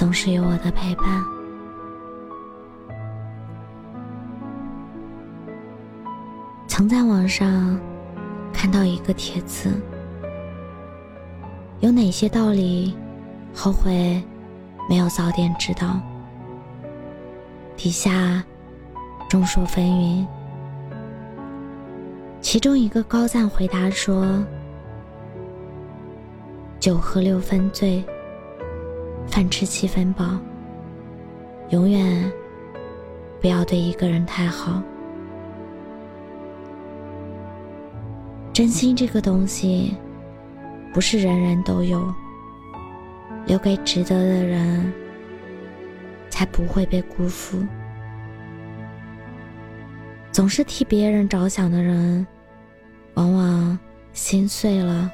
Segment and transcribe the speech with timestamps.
[0.00, 1.22] 总是有我的陪伴。
[6.66, 7.78] 曾在网上
[8.50, 9.68] 看到一个帖子，
[11.80, 12.96] 有哪些道理
[13.54, 14.24] 后悔
[14.88, 16.00] 没有早点知道？
[17.76, 18.42] 底下
[19.28, 20.26] 众说纷纭，
[22.40, 24.42] 其中一个高赞回答说
[26.80, 28.02] ：“酒喝六分醉。”
[29.30, 30.38] 饭吃七分饱，
[31.70, 32.30] 永远
[33.40, 34.82] 不要对一个人太好。
[38.52, 39.94] 真心这个东西，
[40.92, 42.12] 不是人人都有，
[43.46, 44.92] 留给值得的人，
[46.28, 47.64] 才不会被辜负。
[50.32, 52.26] 总是替别人着想的人，
[53.14, 53.78] 往往
[54.12, 55.10] 心碎了，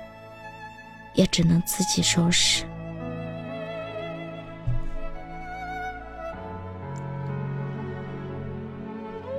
[1.14, 2.64] 也只能自己收拾。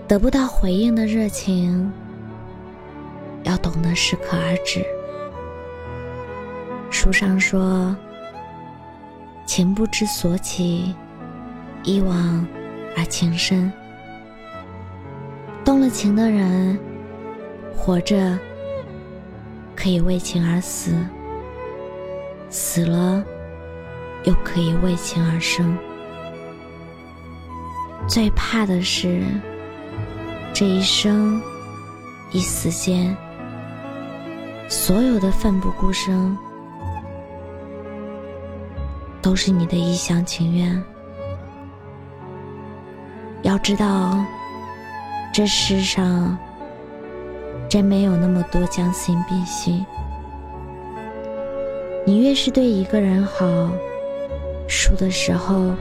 [0.08, 1.91] 得不到回应的热情，
[3.44, 4.86] 要懂得适可而止。
[6.89, 7.94] 书上说
[9.45, 10.95] ：“情不知所起，
[11.83, 12.47] 一往
[12.95, 13.69] 而情深。”
[15.66, 16.80] 动了情的人，
[17.75, 18.39] 活着
[19.75, 20.94] 可以为情而死，
[22.50, 23.22] 死了
[24.23, 25.78] 又可以为情而生。
[28.08, 29.22] 最怕的是。
[30.59, 31.39] 这一生
[32.31, 33.16] 一死间，
[34.68, 36.35] 所有的奋不顾身，
[39.22, 40.84] 都是你的一厢情愿。
[43.44, 44.18] 要知道，
[45.31, 46.35] 这世上
[47.69, 49.85] 真没有那么多将心比心。
[52.03, 53.45] 你越是对一个人好，
[54.68, 55.75] 输的时候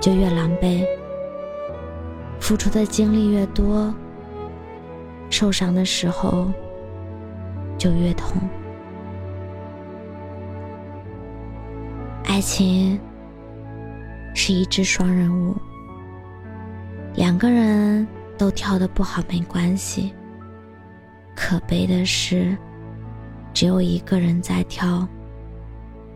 [0.00, 0.86] 就越狼狈。
[2.40, 3.94] 付出的精力越多，
[5.30, 6.50] 受伤的时候
[7.76, 8.40] 就越痛。
[12.24, 12.98] 爱情
[14.34, 15.54] 是一只双人舞，
[17.14, 18.06] 两个人
[18.36, 20.14] 都跳得不好没关系。
[21.34, 22.56] 可悲的是，
[23.52, 25.06] 只有一个人在跳，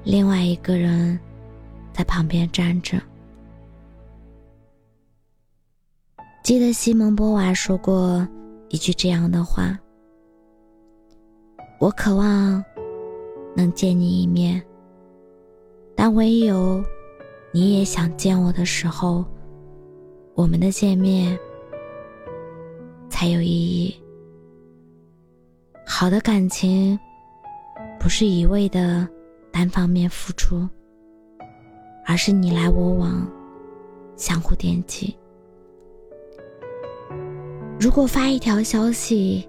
[0.04, 1.18] 另外一个人
[1.92, 3.00] 在旁边站着。
[6.42, 8.26] 记得西蒙波娃说过
[8.68, 9.78] 一句这样的话
[11.78, 12.62] ：“我渴望
[13.54, 14.60] 能见你一面，
[15.94, 16.82] 但唯有
[17.52, 19.24] 你也想见我的时候，
[20.34, 21.38] 我们的见面
[23.08, 23.94] 才有意义。
[25.86, 26.98] 好的感情
[28.00, 29.08] 不是一味的
[29.52, 30.68] 单方面付出，
[32.04, 33.24] 而是你来我往，
[34.16, 35.16] 相互惦记。”
[37.82, 39.44] 如果发一条消息，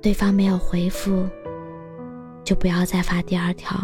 [0.00, 1.28] 对方没有回复，
[2.42, 3.76] 就不要再发第二条。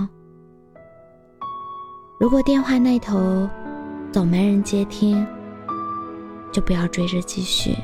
[2.18, 3.46] 如果电话那头
[4.10, 5.26] 总没人接听，
[6.50, 7.76] 就不要追着继续。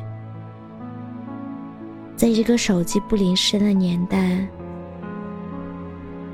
[2.17, 4.49] 在这个手机不离身的年代，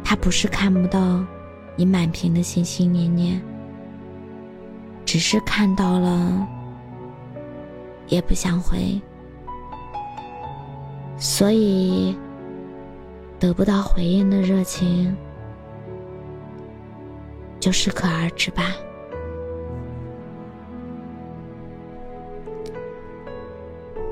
[0.05, 1.25] 他不是看不到
[1.75, 3.43] 你满屏的心心念念，
[5.05, 6.47] 只是看到了
[8.07, 9.03] 也不想回。
[11.27, 12.15] 所以，
[13.41, 15.17] 得不到回应的热情，
[17.59, 18.75] 就适可而止吧。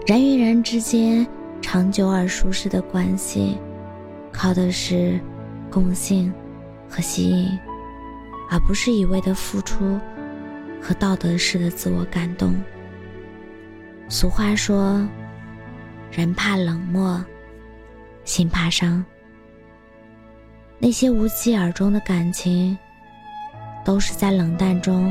[0.06, 1.26] 人与人之间
[1.61, 3.58] 长久而舒适的关系，
[4.32, 5.20] 靠的是
[5.70, 6.32] 共性
[6.88, 7.58] 和吸引，
[8.50, 10.00] 而不是一味的付出
[10.81, 12.55] 和道德式的自我感动。
[14.08, 15.06] 俗话说。
[16.14, 17.25] 人怕冷漠
[18.23, 19.03] 心怕伤。
[20.79, 22.76] 那些无疾而终的感情
[23.82, 25.11] 都是在冷淡中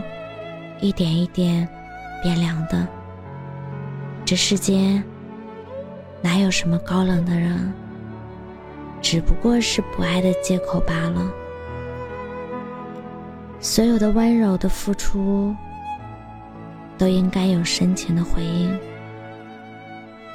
[0.79, 1.67] 一点一点
[2.21, 2.87] 变凉的。
[4.23, 5.03] 这世间
[6.21, 7.73] 哪有什么高冷的人
[9.01, 11.33] 只不过是不爱的借口罢了。
[13.59, 15.55] 所有的温柔的付出
[16.95, 18.90] 都应该有深情的回应。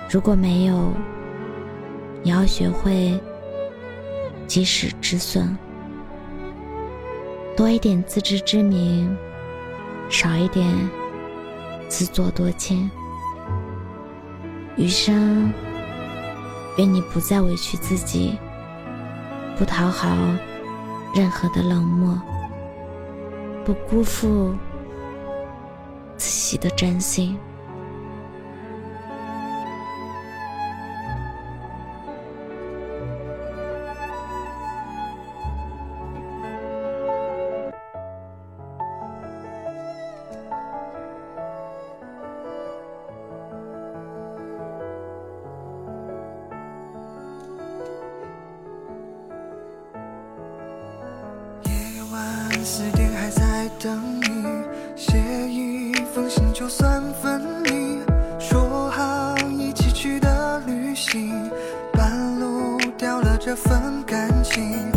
[0.09, 0.93] 如果没有
[2.23, 3.19] 你要学会
[4.47, 5.57] 及时止损。
[7.57, 9.17] 多一点自知之明
[10.11, 10.69] 少一点
[11.89, 12.91] 自作多情。
[14.77, 15.53] 余生
[16.77, 18.39] 愿你不再委屈自己
[19.59, 20.15] 不讨好
[21.15, 22.21] 任何的冷漠。
[23.67, 24.55] 不辜负
[26.17, 27.37] 自己的真心。
[53.87, 54.43] 想你，
[54.97, 55.17] 写
[55.49, 58.01] 一封信就算分离，
[58.37, 61.31] 说好一起去的旅行，
[61.93, 64.96] 半路掉了这份感情。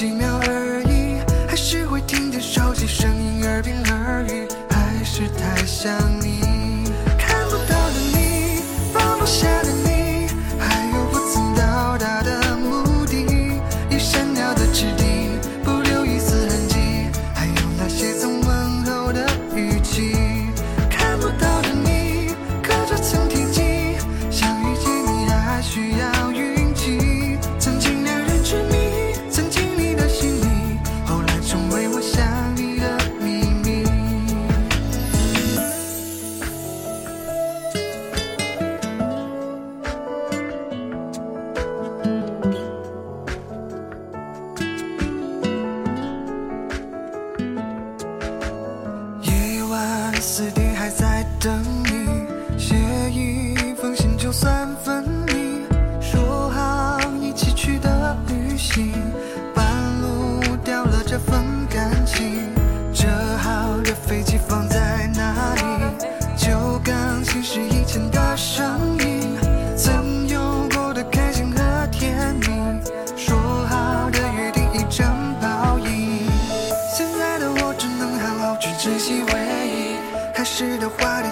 [0.00, 5.92] 几秒而已还是会听见手机声音耳边耳语还是太想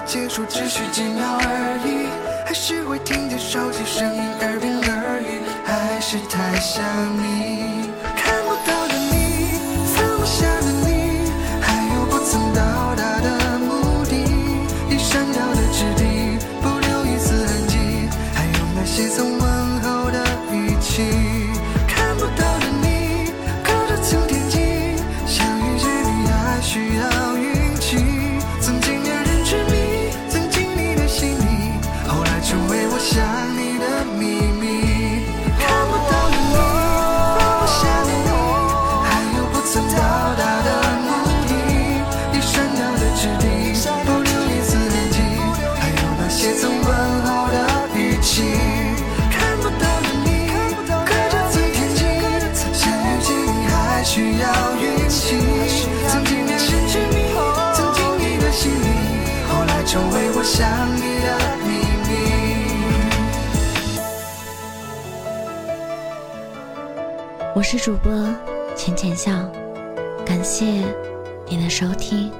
[0.09, 2.09] 结束只是几秒而已
[2.43, 6.83] 还是会听见手机声音耳边耳语还是太想
[7.15, 7.68] 你。
[59.89, 61.27] 成为我想你的
[61.65, 61.67] 秘
[62.05, 62.09] 密。
[67.55, 68.11] 我是主播
[68.75, 69.31] 浅浅笑
[70.23, 70.85] 感谢
[71.47, 72.31] 你的收听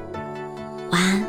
[0.92, 1.29] 晚安。